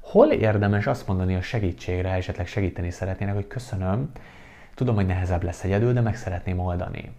hol 0.00 0.30
érdemes 0.30 0.86
azt 0.86 1.06
mondani 1.06 1.34
a 1.34 1.42
segítségre, 1.42 2.10
esetleg 2.10 2.46
segíteni 2.46 2.90
szeretnének, 2.90 3.34
hogy 3.34 3.46
köszönöm, 3.46 4.10
tudom, 4.74 4.94
hogy 4.94 5.06
nehezebb 5.06 5.42
lesz 5.42 5.64
egyedül, 5.64 5.92
de 5.92 6.00
meg 6.00 6.16
szeretném 6.16 6.58
oldani. 6.58 7.12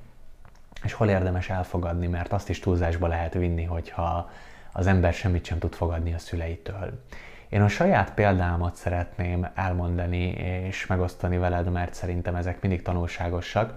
És 0.83 0.93
hol 0.93 1.09
érdemes 1.09 1.49
elfogadni, 1.49 2.07
mert 2.07 2.33
azt 2.33 2.49
is 2.49 2.59
túlzásba 2.59 3.07
lehet 3.07 3.33
vinni, 3.33 3.63
hogyha 3.63 4.29
az 4.71 4.87
ember 4.87 5.13
semmit 5.13 5.45
sem 5.45 5.59
tud 5.59 5.73
fogadni 5.73 6.13
a 6.13 6.17
szüleitől. 6.17 7.03
Én 7.49 7.61
a 7.61 7.67
saját 7.67 8.13
példámat 8.13 8.75
szeretném 8.75 9.47
elmondani 9.55 10.23
és 10.67 10.85
megosztani 10.85 11.37
veled, 11.37 11.71
mert 11.71 11.93
szerintem 11.93 12.35
ezek 12.35 12.61
mindig 12.61 12.81
tanulságosak. 12.81 13.73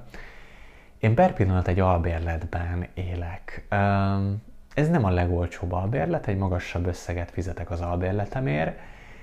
Én 0.98 1.14
per 1.14 1.32
pillanat 1.32 1.68
egy 1.68 1.80
albérletben 1.80 2.86
élek. 2.94 3.66
Ez 4.74 4.88
nem 4.88 5.04
a 5.04 5.10
legolcsóbb 5.10 5.72
albérlet, 5.72 6.26
egy 6.26 6.36
magasabb 6.36 6.86
összeget 6.86 7.30
fizetek 7.30 7.70
az 7.70 7.80
albérletemért, 7.80 8.78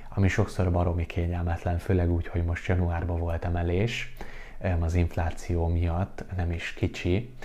ami 0.10 0.28
sokszor 0.28 0.72
baromi 0.72 1.06
kényelmetlen, 1.06 1.78
főleg 1.78 2.12
úgy, 2.12 2.28
hogy 2.28 2.44
most 2.44 2.68
januárban 2.68 3.20
volt 3.20 3.46
emelés, 3.46 4.16
az 4.80 4.94
infláció 4.94 5.68
miatt, 5.68 6.24
nem 6.36 6.52
is 6.52 6.74
kicsi. 6.74 7.36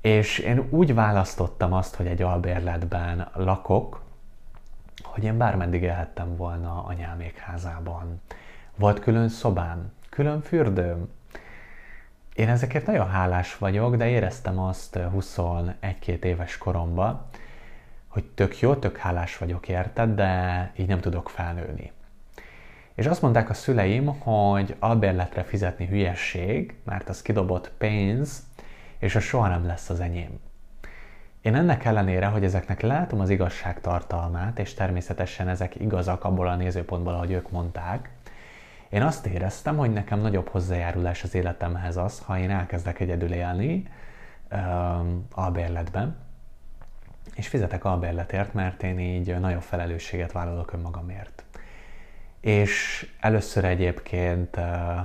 És 0.00 0.38
én 0.38 0.66
úgy 0.70 0.94
választottam 0.94 1.72
azt, 1.72 1.94
hogy 1.94 2.06
egy 2.06 2.22
albérletben 2.22 3.28
lakok, 3.34 4.02
hogy 5.02 5.24
én 5.24 5.36
bármeddig 5.36 5.82
élhettem 5.82 6.36
volna 6.36 6.84
anyámék 6.84 7.36
házában. 7.36 8.20
Volt 8.76 9.00
külön 9.00 9.28
szobám, 9.28 9.92
külön 10.10 10.40
fürdőm. 10.42 11.08
Én 12.34 12.48
ezekért 12.48 12.86
nagyon 12.86 13.08
hálás 13.08 13.58
vagyok, 13.58 13.96
de 13.96 14.08
éreztem 14.08 14.58
azt 14.58 14.98
21-2 14.98 16.22
éves 16.22 16.58
koromban, 16.58 17.26
hogy 18.08 18.24
tök 18.24 18.60
jó, 18.60 18.74
tök 18.74 18.96
hálás 18.96 19.38
vagyok 19.38 19.68
érted, 19.68 20.14
de 20.14 20.72
így 20.76 20.88
nem 20.88 21.00
tudok 21.00 21.28
felnőni. 21.28 21.92
És 22.94 23.06
azt 23.06 23.22
mondták 23.22 23.50
a 23.50 23.54
szüleim, 23.54 24.06
hogy 24.06 24.76
albérletre 24.78 25.42
fizetni 25.42 25.86
hülyesség, 25.86 26.74
mert 26.84 27.08
az 27.08 27.22
kidobott 27.22 27.72
pénz, 27.78 28.42
és 29.00 29.14
az 29.14 29.22
soha 29.22 29.48
nem 29.48 29.66
lesz 29.66 29.90
az 29.90 30.00
enyém. 30.00 30.40
Én 31.40 31.54
ennek 31.54 31.84
ellenére, 31.84 32.26
hogy 32.26 32.44
ezeknek 32.44 32.80
látom 32.80 33.20
az 33.20 33.30
igazság 33.30 33.80
tartalmát, 33.80 34.58
és 34.58 34.74
természetesen 34.74 35.48
ezek 35.48 35.80
igazak 35.80 36.24
abból 36.24 36.48
a 36.48 36.56
nézőpontból, 36.56 37.14
ahogy 37.14 37.30
ők 37.30 37.50
mondták, 37.50 38.10
én 38.88 39.02
azt 39.02 39.26
éreztem, 39.26 39.76
hogy 39.76 39.92
nekem 39.92 40.20
nagyobb 40.20 40.48
hozzájárulás 40.48 41.22
az 41.22 41.34
életemhez 41.34 41.96
az, 41.96 42.18
ha 42.18 42.38
én 42.38 42.50
elkezdek 42.50 43.00
egyedül 43.00 43.32
élni 43.32 43.88
um, 44.50 45.26
albérletben, 45.32 46.16
és 47.34 47.48
fizetek 47.48 47.84
albérletért, 47.84 48.54
mert 48.54 48.82
én 48.82 48.98
így 48.98 49.38
nagyobb 49.40 49.62
felelősséget 49.62 50.32
vállalok 50.32 50.72
önmagamért. 50.72 51.44
És 52.40 53.06
először 53.20 53.64
egyébként 53.64 54.56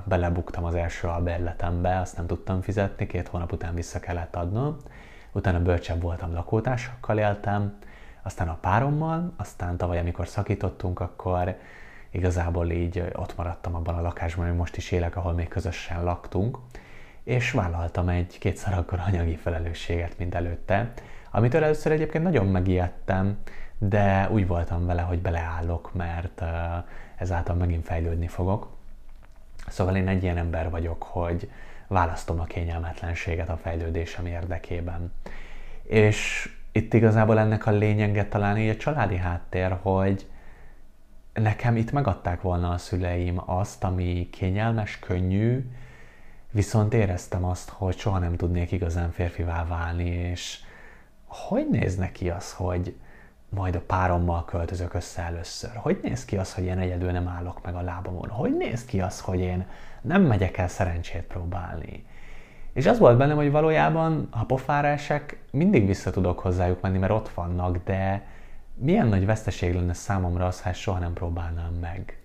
belebuktam 0.03 0.63
az 0.63 0.75
első 0.75 1.07
albérletembe, 1.07 1.99
azt 1.99 2.17
nem 2.17 2.27
tudtam 2.27 2.61
fizetni, 2.61 3.07
két 3.07 3.27
hónap 3.27 3.51
után 3.51 3.75
vissza 3.75 3.99
kellett 3.99 4.35
adnom, 4.35 4.77
utána 5.31 5.61
bölcsebb 5.61 6.01
voltam, 6.01 6.33
lakótársakkal 6.33 7.17
éltem, 7.17 7.77
aztán 8.23 8.47
a 8.47 8.57
párommal, 8.61 9.33
aztán 9.37 9.77
tavaly, 9.77 9.99
amikor 9.99 10.27
szakítottunk, 10.27 10.99
akkor 10.99 11.57
igazából 12.11 12.69
így 12.69 13.03
ott 13.13 13.37
maradtam 13.37 13.75
abban 13.75 13.95
a 13.95 14.01
lakásban, 14.01 14.47
hogy 14.47 14.55
most 14.55 14.77
is 14.77 14.91
élek, 14.91 15.15
ahol 15.15 15.33
még 15.33 15.47
közösen 15.47 16.03
laktunk, 16.03 16.57
és 17.23 17.51
vállaltam 17.51 18.09
egy 18.09 18.37
kétszer 18.39 18.77
akkor 18.77 18.99
anyagi 19.07 19.35
felelősséget, 19.35 20.17
mint 20.17 20.35
előtte, 20.35 20.93
amitől 21.31 21.63
először 21.63 21.91
egyébként 21.91 22.23
nagyon 22.23 22.47
megijedtem, 22.47 23.37
de 23.77 24.29
úgy 24.31 24.47
voltam 24.47 24.85
vele, 24.85 25.01
hogy 25.01 25.19
beleállok, 25.19 25.93
mert 25.93 26.43
ezáltal 27.15 27.55
megint 27.55 27.85
fejlődni 27.85 28.27
fogok. 28.27 28.67
Szóval 29.67 29.95
én 29.95 30.07
egy 30.07 30.23
ilyen 30.23 30.37
ember 30.37 30.69
vagyok, 30.69 31.03
hogy 31.03 31.51
választom 31.87 32.39
a 32.39 32.43
kényelmetlenséget 32.43 33.49
a 33.49 33.57
fejlődésem 33.57 34.25
érdekében. 34.25 35.13
És 35.83 36.49
itt 36.71 36.93
igazából 36.93 37.39
ennek 37.39 37.65
a 37.65 37.71
lényege 37.71 38.25
talán 38.25 38.57
így 38.57 38.69
a 38.69 38.77
családi 38.77 39.17
háttér, 39.17 39.77
hogy 39.81 40.27
nekem 41.33 41.75
itt 41.75 41.91
megadták 41.91 42.41
volna 42.41 42.69
a 42.69 42.77
szüleim 42.77 43.41
azt, 43.45 43.83
ami 43.83 44.29
kényelmes, 44.31 44.99
könnyű, 44.99 45.69
viszont 46.51 46.93
éreztem 46.93 47.45
azt, 47.45 47.69
hogy 47.69 47.97
soha 47.97 48.19
nem 48.19 48.35
tudnék 48.35 48.71
igazán 48.71 49.11
férfivá 49.11 49.65
válni, 49.65 50.09
és 50.09 50.59
hogy 51.25 51.67
néz 51.71 51.95
neki 51.95 52.29
az, 52.29 52.53
hogy 52.53 52.95
majd 53.55 53.75
a 53.75 53.81
párommal 53.81 54.45
költözök 54.45 54.93
össze 54.93 55.21
először? 55.21 55.71
Hogy 55.75 55.99
néz 56.03 56.25
ki 56.25 56.37
az, 56.37 56.53
hogy 56.53 56.63
én 56.63 56.77
egyedül 56.77 57.11
nem 57.11 57.27
állok 57.27 57.63
meg 57.63 57.75
a 57.75 57.81
lábamon? 57.81 58.29
Hogy 58.29 58.57
néz 58.57 58.85
ki 58.85 59.01
az, 59.01 59.19
hogy 59.21 59.39
én 59.39 59.65
nem 60.01 60.21
megyek 60.21 60.57
el 60.57 60.67
szerencsét 60.67 61.21
próbálni? 61.21 62.05
És 62.73 62.85
az 62.85 62.99
volt 62.99 63.17
bennem, 63.17 63.35
hogy 63.35 63.51
valójában, 63.51 64.27
ha 64.31 64.43
pofára 64.43 64.97
mindig 65.51 65.85
vissza 65.85 66.11
tudok 66.11 66.39
hozzájuk 66.39 66.81
menni, 66.81 66.97
mert 66.97 67.11
ott 67.11 67.29
vannak, 67.29 67.77
de 67.83 68.25
milyen 68.73 69.07
nagy 69.07 69.25
veszteség 69.25 69.73
lenne 69.73 69.93
számomra 69.93 70.45
az, 70.45 70.61
ha 70.61 70.73
soha 70.73 70.99
nem 70.99 71.13
próbálnám 71.13 71.73
meg. 71.73 72.19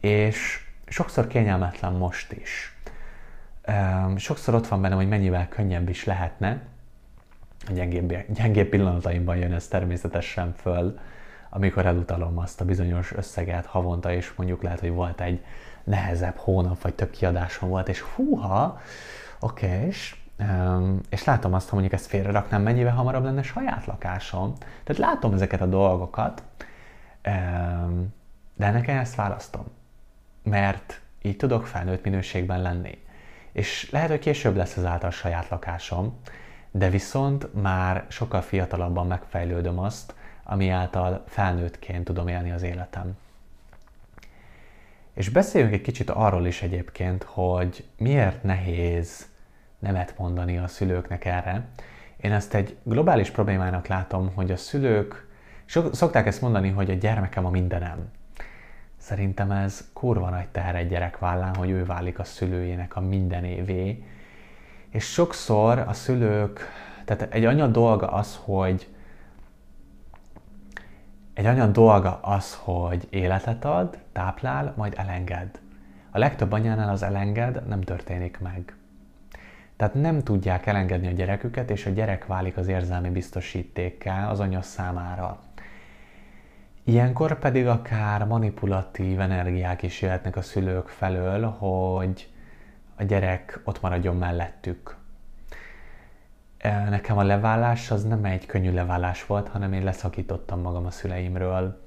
És 0.00 0.66
sokszor 0.86 1.26
kényelmetlen 1.26 1.92
most 1.92 2.32
is. 2.32 2.78
Sokszor 4.16 4.54
ott 4.54 4.66
van 4.66 4.80
bennem, 4.80 4.96
hogy 4.96 5.08
mennyivel 5.08 5.48
könnyebb 5.48 5.88
is 5.88 6.04
lehetne, 6.04 6.62
gyengébb, 7.74 8.14
gyengébb 8.28 8.68
pillanataimban 8.68 9.36
jön 9.36 9.52
ez 9.52 9.68
természetesen 9.68 10.54
föl, 10.56 10.98
amikor 11.50 11.86
elutalom 11.86 12.38
azt 12.38 12.60
a 12.60 12.64
bizonyos 12.64 13.12
összeget 13.12 13.66
havonta, 13.66 14.12
és 14.12 14.32
mondjuk 14.34 14.62
lehet, 14.62 14.80
hogy 14.80 14.90
volt 14.90 15.20
egy 15.20 15.44
nehezebb 15.84 16.36
hónap, 16.36 16.82
vagy 16.82 16.94
több 16.94 17.10
kiadásom 17.10 17.68
volt, 17.68 17.88
és 17.88 18.00
húha, 18.00 18.80
oké, 19.40 19.86
és, 19.86 20.16
és 21.08 21.24
látom 21.24 21.54
azt, 21.54 21.68
hogy 21.68 21.78
mondjuk 21.78 22.00
ezt 22.00 22.10
félre 22.10 22.30
raknám, 22.30 22.62
mennyivel 22.62 22.94
hamarabb 22.94 23.24
lenne 23.24 23.42
saját 23.42 23.86
lakásom. 23.86 24.54
Tehát 24.84 25.02
látom 25.02 25.32
ezeket 25.32 25.60
a 25.60 25.66
dolgokat, 25.66 26.42
de 28.54 28.66
ennek 28.66 28.88
ezt 28.88 29.14
választom. 29.14 29.64
Mert 30.42 31.00
így 31.22 31.36
tudok 31.36 31.66
felnőtt 31.66 32.04
minőségben 32.04 32.62
lenni. 32.62 33.04
És 33.52 33.90
lehet, 33.90 34.08
hogy 34.08 34.18
később 34.18 34.56
lesz 34.56 34.76
az 34.76 34.84
által 34.84 35.10
saját 35.10 35.48
lakásom, 35.48 36.20
de 36.78 36.90
viszont 36.90 37.62
már 37.62 38.04
sokkal 38.08 38.40
fiatalabban 38.40 39.06
megfejlődöm 39.06 39.78
azt, 39.78 40.14
ami 40.42 40.68
által 40.68 41.24
felnőttként 41.26 42.04
tudom 42.04 42.28
élni 42.28 42.50
az 42.50 42.62
életem. 42.62 43.16
És 45.12 45.28
beszéljünk 45.28 45.72
egy 45.72 45.80
kicsit 45.80 46.10
arról 46.10 46.46
is 46.46 46.62
egyébként, 46.62 47.22
hogy 47.22 47.84
miért 47.98 48.42
nehéz 48.42 49.26
nemet 49.78 50.14
mondani 50.18 50.58
a 50.58 50.66
szülőknek 50.66 51.24
erre. 51.24 51.64
Én 52.16 52.32
ezt 52.32 52.54
egy 52.54 52.76
globális 52.82 53.30
problémának 53.30 53.86
látom, 53.86 54.30
hogy 54.34 54.50
a 54.50 54.56
szülők 54.56 55.26
szokták 55.92 56.26
ezt 56.26 56.40
mondani, 56.40 56.70
hogy 56.70 56.90
a 56.90 56.94
gyermekem 56.94 57.46
a 57.46 57.50
mindenem. 57.50 58.10
Szerintem 58.96 59.50
ez 59.50 59.88
kurva 59.92 60.30
nagy 60.30 60.48
teher 60.48 60.74
egy 60.74 60.88
gyerek 60.88 61.18
vállán, 61.18 61.54
hogy 61.54 61.70
ő 61.70 61.84
válik 61.84 62.18
a 62.18 62.24
szülőjének 62.24 62.96
a 62.96 63.00
mindenévé, 63.00 64.04
és 64.96 65.04
sokszor 65.04 65.78
a 65.78 65.92
szülők, 65.92 66.60
tehát 67.04 67.34
egy 67.34 67.44
anya 67.44 67.66
dolga 67.66 68.06
az, 68.06 68.40
hogy 68.44 68.88
egy 71.34 71.46
anya 71.46 71.66
dolga 71.66 72.18
az, 72.22 72.58
hogy 72.62 73.06
életet 73.10 73.64
ad, 73.64 73.98
táplál, 74.12 74.72
majd 74.76 74.94
elenged. 74.96 75.60
A 76.10 76.18
legtöbb 76.18 76.52
anyánál 76.52 76.88
az 76.88 77.02
elenged 77.02 77.66
nem 77.68 77.80
történik 77.80 78.38
meg. 78.38 78.76
Tehát 79.76 79.94
nem 79.94 80.22
tudják 80.22 80.66
elengedni 80.66 81.06
a 81.06 81.12
gyereküket, 81.12 81.70
és 81.70 81.86
a 81.86 81.90
gyerek 81.90 82.26
válik 82.26 82.56
az 82.56 82.68
érzelmi 82.68 83.10
biztosítékká 83.10 84.30
az 84.30 84.40
anya 84.40 84.62
számára. 84.62 85.38
Ilyenkor 86.84 87.38
pedig 87.38 87.66
akár 87.66 88.24
manipulatív 88.24 89.20
energiák 89.20 89.82
is 89.82 90.02
jöhetnek 90.02 90.36
a 90.36 90.42
szülők 90.42 90.88
felől, 90.88 91.44
hogy 91.44 92.28
a 92.96 93.02
gyerek 93.02 93.60
ott 93.64 93.80
maradjon 93.80 94.16
mellettük. 94.16 94.96
E, 96.58 96.88
nekem 96.88 97.18
a 97.18 97.22
leválás 97.22 97.90
az 97.90 98.04
nem 98.04 98.24
egy 98.24 98.46
könnyű 98.46 98.72
leválás 98.72 99.26
volt, 99.26 99.48
hanem 99.48 99.72
én 99.72 99.84
leszakítottam 99.84 100.60
magam 100.60 100.86
a 100.86 100.90
szüleimről. 100.90 101.84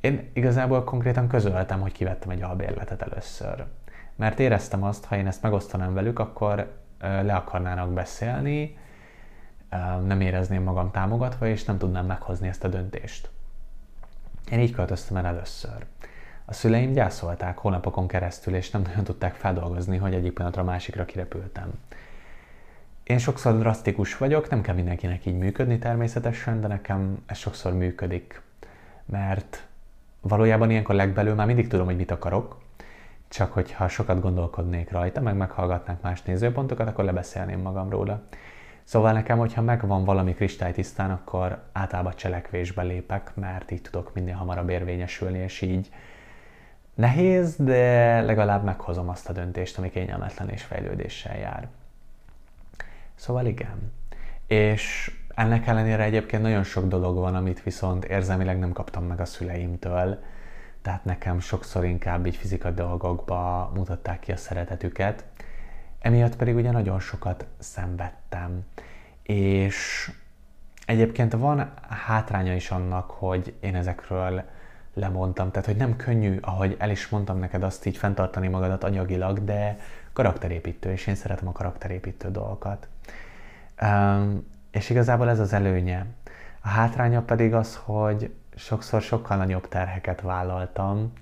Én 0.00 0.30
igazából 0.32 0.84
konkrétan 0.84 1.28
közöltem, 1.28 1.80
hogy 1.80 1.92
kivettem 1.92 2.30
egy 2.30 2.42
albérletet 2.42 3.02
először. 3.02 3.64
Mert 4.14 4.40
éreztem 4.40 4.82
azt, 4.82 5.04
ha 5.04 5.16
én 5.16 5.26
ezt 5.26 5.42
megosztanám 5.42 5.94
velük, 5.94 6.18
akkor 6.18 6.80
e, 6.98 7.22
le 7.22 7.34
akarnának 7.34 7.92
beszélni, 7.92 8.78
e, 9.68 9.96
nem 9.96 10.20
érezném 10.20 10.62
magam 10.62 10.90
támogatva, 10.90 11.46
és 11.46 11.64
nem 11.64 11.78
tudnám 11.78 12.06
meghozni 12.06 12.48
ezt 12.48 12.64
a 12.64 12.68
döntést. 12.68 13.30
Én 14.50 14.60
így 14.60 14.72
költöztem 14.72 15.16
el 15.16 15.26
először. 15.26 15.86
A 16.48 16.52
szüleim 16.52 16.92
gyászolták 16.92 17.58
hónapokon 17.58 18.06
keresztül, 18.06 18.54
és 18.54 18.70
nem 18.70 18.82
nagyon 18.82 19.04
tudták 19.04 19.34
feldolgozni, 19.34 19.96
hogy 19.96 20.14
egyik 20.14 20.32
pillanatra 20.32 20.64
másikra 20.64 21.04
kirepültem. 21.04 21.72
Én 23.02 23.18
sokszor 23.18 23.58
drasztikus 23.58 24.16
vagyok, 24.16 24.50
nem 24.50 24.60
kell 24.60 24.74
mindenkinek 24.74 25.26
így 25.26 25.38
működni 25.38 25.78
természetesen, 25.78 26.60
de 26.60 26.66
nekem 26.66 27.22
ez 27.26 27.36
sokszor 27.36 27.72
működik, 27.72 28.42
mert 29.04 29.66
valójában 30.20 30.70
ilyenkor 30.70 30.94
legbelül 30.94 31.34
már 31.34 31.46
mindig 31.46 31.68
tudom, 31.68 31.86
hogy 31.86 31.96
mit 31.96 32.10
akarok, 32.10 32.58
csak 33.28 33.52
hogyha 33.52 33.88
sokat 33.88 34.20
gondolkodnék 34.20 34.90
rajta, 34.90 35.20
meg 35.20 35.36
meghallgatnák 35.36 36.00
más 36.02 36.22
nézőpontokat, 36.22 36.88
akkor 36.88 37.04
lebeszélném 37.04 37.60
magam 37.60 37.90
róla. 37.90 38.22
Szóval 38.84 39.12
nekem, 39.12 39.38
hogyha 39.38 39.62
megvan 39.62 40.04
valami 40.04 40.34
kristálytisztán, 40.34 41.10
akkor 41.10 41.62
általában 41.72 42.12
cselekvésbe 42.16 42.82
lépek, 42.82 43.30
mert 43.34 43.70
így 43.70 43.82
tudok 43.82 44.14
minél 44.14 44.34
hamarabb 44.34 44.68
érvényesülni, 44.68 45.38
és 45.38 45.60
így 45.60 45.88
nehéz, 46.96 47.56
de 47.56 48.20
legalább 48.20 48.64
meghozom 48.64 49.08
azt 49.08 49.28
a 49.28 49.32
döntést, 49.32 49.78
ami 49.78 49.90
kényelmetlen 49.90 50.48
és 50.48 50.62
fejlődéssel 50.62 51.38
jár. 51.38 51.68
Szóval 53.14 53.46
igen. 53.46 53.92
És 54.46 55.12
ennek 55.34 55.66
ellenére 55.66 56.02
egyébként 56.02 56.42
nagyon 56.42 56.62
sok 56.62 56.86
dolog 56.86 57.16
van, 57.16 57.34
amit 57.34 57.62
viszont 57.62 58.04
érzelmileg 58.04 58.58
nem 58.58 58.72
kaptam 58.72 59.04
meg 59.04 59.20
a 59.20 59.24
szüleimtől, 59.24 60.18
tehát 60.82 61.04
nekem 61.04 61.40
sokszor 61.40 61.84
inkább 61.84 62.26
így 62.26 62.36
fizikai 62.36 62.72
dolgokba 62.72 63.70
mutatták 63.74 64.20
ki 64.20 64.32
a 64.32 64.36
szeretetüket, 64.36 65.24
emiatt 65.98 66.36
pedig 66.36 66.54
ugye 66.54 66.70
nagyon 66.70 67.00
sokat 67.00 67.46
szenvedtem. 67.58 68.64
És 69.22 70.10
egyébként 70.86 71.32
van 71.32 71.72
hátránya 71.88 72.54
is 72.54 72.70
annak, 72.70 73.10
hogy 73.10 73.54
én 73.60 73.74
ezekről 73.74 74.44
lemondtam, 74.96 75.50
tehát 75.50 75.66
hogy 75.66 75.76
nem 75.76 75.96
könnyű, 75.96 76.38
ahogy 76.40 76.76
el 76.78 76.90
is 76.90 77.08
mondtam 77.08 77.38
neked 77.38 77.62
azt 77.62 77.86
így 77.86 77.96
fenntartani 77.96 78.48
magadat 78.48 78.84
anyagilag, 78.84 79.44
de 79.44 79.78
karakterépítő, 80.12 80.90
és 80.90 81.06
én 81.06 81.14
szeretem 81.14 81.48
a 81.48 81.52
karakterépítő 81.52 82.30
dolgokat. 82.30 82.88
És 84.70 84.90
igazából 84.90 85.28
ez 85.28 85.38
az 85.38 85.52
előnye. 85.52 86.06
A 86.60 86.68
hátránya 86.68 87.22
pedig 87.22 87.54
az, 87.54 87.80
hogy 87.84 88.34
sokszor 88.54 89.02
sokkal 89.02 89.36
nagyobb 89.36 89.68
terheket 89.68 90.20
vállaltam, 90.20 91.12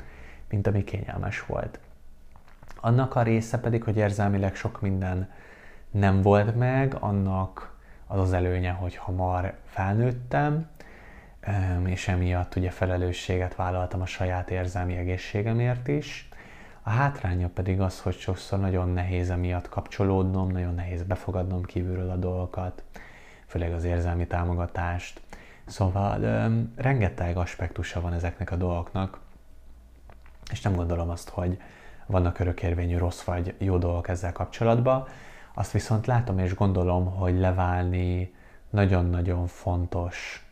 mint 0.48 0.66
ami 0.66 0.84
kényelmes 0.84 1.46
volt. 1.46 1.78
Annak 2.80 3.14
a 3.16 3.22
része 3.22 3.58
pedig, 3.58 3.82
hogy 3.82 3.96
érzelmileg 3.96 4.54
sok 4.54 4.80
minden 4.80 5.30
nem 5.90 6.22
volt 6.22 6.56
meg, 6.56 6.96
annak 7.00 7.74
az 8.06 8.20
az 8.20 8.32
előnye, 8.32 8.70
hogy 8.70 8.96
hamar 8.96 9.54
felnőttem, 9.64 10.66
és 11.84 12.08
emiatt 12.08 12.56
ugye 12.56 12.70
felelősséget 12.70 13.54
vállaltam 13.54 14.00
a 14.00 14.06
saját 14.06 14.50
érzelmi 14.50 14.96
egészségemért 14.96 15.88
is. 15.88 16.28
A 16.82 16.90
hátránya 16.90 17.48
pedig 17.48 17.80
az, 17.80 18.00
hogy 18.00 18.16
sokszor 18.18 18.58
nagyon 18.60 18.88
nehéz 18.88 19.30
emiatt 19.30 19.68
kapcsolódnom, 19.68 20.50
nagyon 20.50 20.74
nehéz 20.74 21.02
befogadnom 21.02 21.62
kívülről 21.62 22.10
a 22.10 22.16
dolgokat, 22.16 22.82
főleg 23.46 23.72
az 23.72 23.84
érzelmi 23.84 24.26
támogatást. 24.26 25.20
Szóval 25.64 26.22
öm, 26.22 26.72
rengeteg 26.76 27.36
aspektusa 27.36 28.00
van 28.00 28.12
ezeknek 28.12 28.50
a 28.50 28.56
dolgoknak, 28.56 29.18
és 30.50 30.60
nem 30.60 30.74
gondolom 30.74 31.10
azt, 31.10 31.28
hogy 31.28 31.58
vannak 32.06 32.38
örökérvényű 32.38 32.96
rossz 32.96 33.22
vagy 33.22 33.54
jó 33.58 33.78
dolgok 33.78 34.08
ezzel 34.08 34.32
kapcsolatban. 34.32 35.06
Azt 35.54 35.70
viszont 35.72 36.06
látom 36.06 36.38
és 36.38 36.54
gondolom, 36.54 37.14
hogy 37.14 37.38
leválni 37.38 38.34
nagyon-nagyon 38.70 39.46
fontos, 39.46 40.43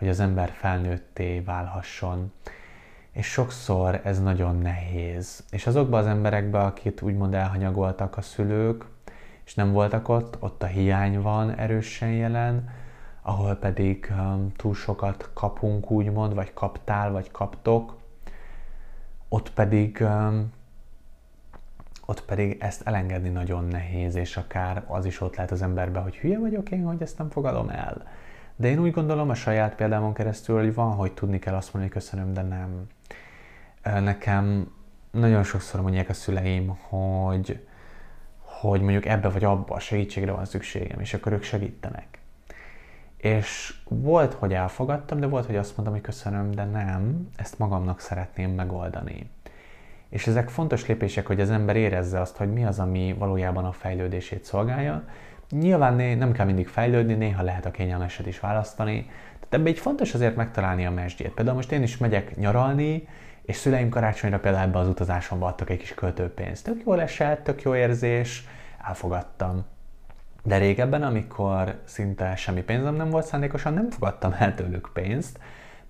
hogy 0.00 0.08
az 0.08 0.20
ember 0.20 0.50
felnőtté 0.50 1.40
válhasson. 1.40 2.32
És 3.12 3.26
sokszor 3.26 4.00
ez 4.04 4.22
nagyon 4.22 4.58
nehéz. 4.58 5.44
És 5.50 5.66
azokban 5.66 6.00
az 6.00 6.06
emberekben, 6.06 6.64
akit 6.64 7.02
úgymond 7.02 7.34
elhanyagoltak 7.34 8.16
a 8.16 8.22
szülők, 8.22 8.84
és 9.44 9.54
nem 9.54 9.72
voltak 9.72 10.08
ott, 10.08 10.36
ott 10.38 10.62
a 10.62 10.66
hiány 10.66 11.20
van 11.20 11.54
erősen 11.54 12.10
jelen, 12.10 12.68
ahol 13.22 13.54
pedig 13.54 14.12
um, 14.18 14.52
túl 14.56 14.74
sokat 14.74 15.30
kapunk, 15.34 15.90
úgymond, 15.90 16.34
vagy 16.34 16.52
kaptál, 16.54 17.10
vagy 17.10 17.30
kaptok, 17.30 17.96
ott 19.28 19.52
pedig 19.52 19.98
um, 20.00 20.52
ott 22.06 22.24
pedig 22.24 22.56
ezt 22.60 22.86
elengedni 22.86 23.28
nagyon 23.28 23.64
nehéz, 23.64 24.14
és 24.14 24.36
akár 24.36 24.84
az 24.86 25.04
is 25.04 25.20
ott 25.20 25.36
lehet 25.36 25.50
az 25.50 25.62
emberbe, 25.62 25.98
hogy 25.98 26.16
hülye 26.16 26.38
vagyok 26.38 26.70
én, 26.70 26.84
hogy 26.84 27.02
ezt 27.02 27.18
nem 27.18 27.30
fogadom 27.30 27.68
el. 27.68 28.06
De 28.60 28.68
én 28.68 28.78
úgy 28.78 28.90
gondolom 28.90 29.30
a 29.30 29.34
saját 29.34 29.74
példámon 29.74 30.12
keresztül, 30.12 30.58
hogy 30.58 30.74
van, 30.74 30.92
hogy 30.92 31.12
tudni 31.12 31.38
kell 31.38 31.54
azt 31.54 31.72
mondani, 31.72 31.92
hogy 31.92 32.02
köszönöm, 32.02 32.32
de 32.32 32.42
nem. 32.42 32.86
Nekem 34.02 34.72
nagyon 35.10 35.42
sokszor 35.42 35.80
mondják 35.80 36.08
a 36.08 36.12
szüleim, 36.12 36.68
hogy, 36.68 37.66
hogy 38.38 38.80
mondjuk 38.80 39.06
ebbe 39.06 39.28
vagy 39.28 39.44
abba 39.44 39.74
a 39.74 39.78
segítségre 39.78 40.32
van 40.32 40.44
szükségem, 40.44 41.00
és 41.00 41.14
akkor 41.14 41.32
ők 41.32 41.42
segítenek. 41.42 42.18
És 43.16 43.74
volt, 43.88 44.32
hogy 44.32 44.52
elfogadtam, 44.52 45.20
de 45.20 45.26
volt, 45.26 45.46
hogy 45.46 45.56
azt 45.56 45.76
mondtam, 45.76 45.98
hogy 45.98 46.06
köszönöm, 46.06 46.50
de 46.50 46.64
nem, 46.64 47.28
ezt 47.36 47.58
magamnak 47.58 48.00
szeretném 48.00 48.50
megoldani. 48.50 49.30
És 50.08 50.26
ezek 50.26 50.48
fontos 50.48 50.86
lépések, 50.86 51.26
hogy 51.26 51.40
az 51.40 51.50
ember 51.50 51.76
érezze 51.76 52.20
azt, 52.20 52.36
hogy 52.36 52.52
mi 52.52 52.64
az, 52.64 52.78
ami 52.78 53.14
valójában 53.18 53.64
a 53.64 53.72
fejlődését 53.72 54.44
szolgálja. 54.44 55.04
Nyilván 55.50 55.94
nem 56.18 56.32
kell 56.32 56.46
mindig 56.46 56.68
fejlődni, 56.68 57.14
néha 57.14 57.42
lehet 57.42 57.66
a 57.66 57.70
kényelmeset 57.70 58.26
is 58.26 58.40
választani. 58.40 59.02
Tehát 59.32 59.54
ebbe 59.54 59.68
egy 59.68 59.78
fontos 59.78 60.14
azért 60.14 60.36
megtalálni 60.36 60.86
a 60.86 60.90
mesdjét. 60.90 61.32
Például 61.32 61.56
most 61.56 61.72
én 61.72 61.82
is 61.82 61.96
megyek 61.96 62.36
nyaralni, 62.36 63.08
és 63.42 63.56
szüleim 63.56 63.88
karácsonyra 63.88 64.38
például 64.38 64.68
ebbe 64.68 64.78
az 64.78 64.88
utazásomba 64.88 65.46
adtak 65.46 65.70
egy 65.70 65.78
kis 65.78 65.94
költőpénzt. 65.94 66.64
Tök 66.64 66.82
jól 66.84 67.00
esett, 67.00 67.44
tök 67.44 67.62
jó 67.62 67.74
érzés, 67.74 68.46
elfogadtam. 68.86 69.64
De 70.42 70.58
régebben, 70.58 71.02
amikor 71.02 71.80
szinte 71.84 72.36
semmi 72.36 72.62
pénzem 72.62 72.94
nem 72.94 73.10
volt 73.10 73.26
szándékosan, 73.26 73.74
nem 73.74 73.90
fogadtam 73.90 74.34
el 74.38 74.54
tőlük 74.54 74.90
pénzt, 74.92 75.38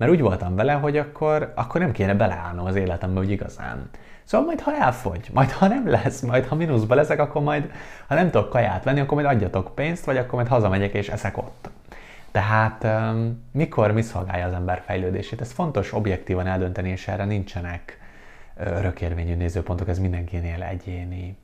mert 0.01 0.13
úgy 0.13 0.21
voltam 0.21 0.55
vele, 0.55 0.73
hogy 0.73 0.97
akkor, 0.97 1.53
akkor 1.55 1.81
nem 1.81 1.93
kéne 1.93 2.15
beleállnom 2.15 2.67
az 2.67 2.77
életembe 2.77 3.21
úgy 3.21 3.31
igazán. 3.31 3.91
Szóval 4.25 4.47
majd 4.47 4.61
ha 4.61 4.77
elfogy, 4.77 5.29
majd 5.33 5.51
ha 5.51 5.67
nem 5.67 5.89
lesz, 5.89 6.21
majd 6.21 6.47
ha 6.47 6.55
mínuszba 6.55 6.95
leszek, 6.95 7.21
akkor 7.21 7.43
majd, 7.43 7.71
ha 8.07 8.15
nem 8.15 8.31
tudok 8.31 8.49
kaját 8.49 8.85
venni, 8.85 9.01
akkor 9.01 9.23
majd 9.23 9.37
adjatok 9.37 9.75
pénzt, 9.75 10.05
vagy 10.05 10.17
akkor 10.17 10.35
majd 10.35 10.49
hazamegyek 10.49 10.95
és 10.95 11.09
eszek 11.09 11.39
ott. 11.39 11.71
Tehát 12.31 12.87
mikor 13.53 13.93
mi 13.93 14.03
szolgálja 14.03 14.47
az 14.47 14.53
ember 14.53 14.83
fejlődését? 14.85 15.41
Ez 15.41 15.53
fontos 15.53 15.93
objektívan 15.93 16.47
eldönteni, 16.47 16.89
és 16.91 17.09
erre 17.09 17.25
nincsenek 17.25 17.99
örökérvényű 18.57 19.35
nézőpontok, 19.35 19.89
ez 19.89 19.99
mindenkinél 19.99 20.63
egyéni. 20.63 21.37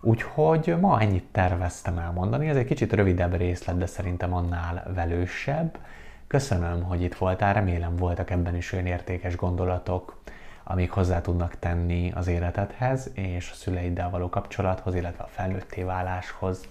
Úgyhogy 0.00 0.76
ma 0.80 1.00
ennyit 1.00 1.26
terveztem 1.32 1.98
elmondani, 1.98 2.48
ez 2.48 2.56
egy 2.56 2.66
kicsit 2.66 2.92
rövidebb 2.92 3.36
részlet, 3.36 3.78
de 3.78 3.86
szerintem 3.86 4.34
annál 4.34 4.92
velősebb. 4.94 5.78
Köszönöm, 6.28 6.82
hogy 6.82 7.02
itt 7.02 7.14
voltál, 7.14 7.54
remélem 7.54 7.96
voltak 7.96 8.30
ebben 8.30 8.56
is 8.56 8.72
olyan 8.72 8.86
értékes 8.86 9.36
gondolatok, 9.36 10.20
amik 10.64 10.90
hozzá 10.90 11.20
tudnak 11.20 11.58
tenni 11.58 12.12
az 12.14 12.26
életedhez 12.26 13.10
és 13.14 13.50
a 13.50 13.54
szüleiddel 13.54 14.10
való 14.10 14.28
kapcsolathoz, 14.28 14.94
illetve 14.94 15.22
a 15.22 15.28
felnőtté 15.30 15.82
váláshoz. 15.82 16.68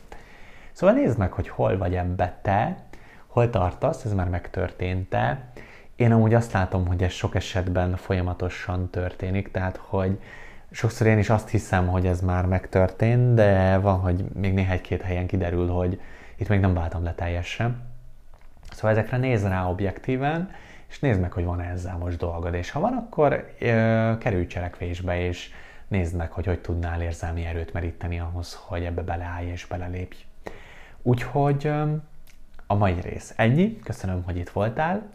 Szóval 0.72 0.96
nézd 0.96 1.18
meg, 1.18 1.32
hogy 1.32 1.50
hol 1.50 1.78
vagy 1.78 1.96
ebbe 1.96 2.39
te, 2.41 2.78
hol 3.28 3.50
tartasz, 3.50 4.06
ez 4.06 4.13
már 4.13 4.30
megtörtént-e. 4.30 5.50
Én 5.96 6.12
amúgy 6.12 6.34
azt 6.34 6.52
látom, 6.52 6.88
hogy 6.88 7.04
ez 7.04 7.12
sok 7.12 7.36
esetben 7.36 7.96
folyamatosan 7.96 8.89
történik, 8.89 9.52
tehát 9.52 9.78
hogy 9.78 10.20
sokszor 10.72 11.08
én 11.08 11.18
is 11.18 11.30
azt 11.30 11.50
hiszem, 11.50 11.88
hogy 11.88 12.06
ez 12.06 12.22
már 12.22 12.46
megtörtént, 12.46 13.34
de 13.34 13.78
van, 13.78 14.00
hogy 14.00 14.26
még 14.34 14.54
néhány-két 14.54 15.02
helyen 15.02 15.28
kiderül, 15.28 15.68
hogy 15.68 16.02
itt 16.36 16.48
még 16.48 16.60
nem 16.60 16.74
váltam 16.74 17.04
le 17.04 17.13
teljesen. 17.13 17.94
Szóval 18.75 18.91
ezekre 18.91 19.17
nézz 19.17 19.43
rá 19.43 19.65
objektíven, 19.65 20.49
és 20.88 20.99
nézd 20.99 21.19
meg, 21.19 21.31
hogy 21.31 21.45
van 21.45 21.59
-e 21.59 21.69
ezzel 21.69 21.97
most 21.97 22.17
dolgod, 22.17 22.53
és 22.53 22.71
ha 22.71 22.79
van, 22.79 22.93
akkor 22.93 23.53
ö, 23.59 24.11
kerülj 24.19 24.47
cselekvésbe, 24.47 25.19
és 25.19 25.51
nézd 25.88 26.15
meg, 26.15 26.31
hogy 26.31 26.45
hogy 26.45 26.59
tudnál 26.59 27.01
érzelmi 27.01 27.45
erőt 27.45 27.73
meríteni 27.73 28.19
ahhoz, 28.19 28.59
hogy 28.61 28.83
ebbe 28.83 29.01
beleállj 29.01 29.47
és 29.47 29.65
belelépj. 29.65 30.17
Úgyhogy 31.01 31.71
a 32.67 32.75
mai 32.75 32.95
rész 33.01 33.33
ennyi, 33.35 33.79
köszönöm, 33.79 34.23
hogy 34.23 34.38
itt 34.38 34.49
voltál. 34.49 35.09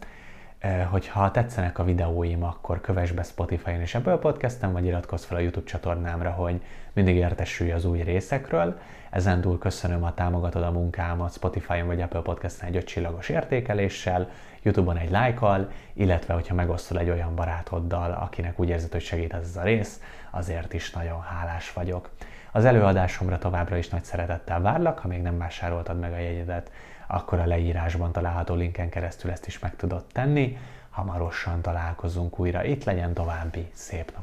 Hogyha 0.89 1.31
tetszenek 1.31 1.79
a 1.79 1.83
videóim, 1.83 2.43
akkor 2.43 2.81
kövess 2.81 3.11
be 3.11 3.23
Spotify-on 3.23 3.81
és 3.81 3.95
Apple 3.95 4.15
Podcast-en, 4.15 4.71
vagy 4.71 4.85
iratkozz 4.85 5.23
fel 5.23 5.37
a 5.37 5.39
YouTube 5.39 5.69
csatornámra, 5.69 6.29
hogy 6.29 6.61
mindig 6.93 7.15
értesülj 7.15 7.71
az 7.71 7.85
új 7.85 8.01
részekről. 8.01 8.79
Ezen 9.09 9.41
túl 9.41 9.57
köszönöm, 9.57 10.01
ha 10.01 10.13
támogatod 10.13 10.63
a 10.63 10.71
munkámat 10.71 11.33
Spotify-on 11.33 11.87
vagy 11.87 12.01
Apple 12.01 12.21
Podcast-en 12.21 12.69
egy 12.69 12.75
5 12.75 12.85
csillagos 12.85 13.29
értékeléssel, 13.29 14.29
YouTube-on 14.61 14.97
egy 14.97 15.11
lájkkal, 15.11 15.71
illetve 15.93 16.33
hogyha 16.33 16.55
megosztol 16.55 16.99
egy 16.99 17.09
olyan 17.09 17.35
barátoddal, 17.35 18.11
akinek 18.11 18.59
úgy 18.59 18.69
érzed, 18.69 18.91
hogy 18.91 19.01
segít 19.01 19.33
ez 19.33 19.55
a 19.55 19.63
rész, 19.63 20.01
azért 20.29 20.73
is 20.73 20.91
nagyon 20.91 21.21
hálás 21.21 21.73
vagyok. 21.73 22.09
Az 22.51 22.65
előadásomra 22.65 23.37
továbbra 23.37 23.77
is 23.77 23.89
nagy 23.89 24.03
szeretettel 24.03 24.61
várlak, 24.61 24.99
ha 24.99 25.07
még 25.07 25.21
nem 25.21 25.37
vásároltad 25.37 25.99
meg 25.99 26.13
a 26.13 26.17
jegyedet, 26.17 26.71
akkor 27.11 27.39
a 27.39 27.45
leírásban 27.45 28.11
található 28.11 28.53
linken 28.53 28.89
keresztül 28.89 29.31
ezt 29.31 29.47
is 29.47 29.59
meg 29.59 29.75
tudod 29.75 30.03
tenni. 30.11 30.57
Hamarosan 30.89 31.61
találkozunk 31.61 32.39
újra. 32.39 32.63
Itt 32.63 32.83
legyen 32.83 33.13
további 33.13 33.69
szép 33.73 34.11
nap! 34.11 34.19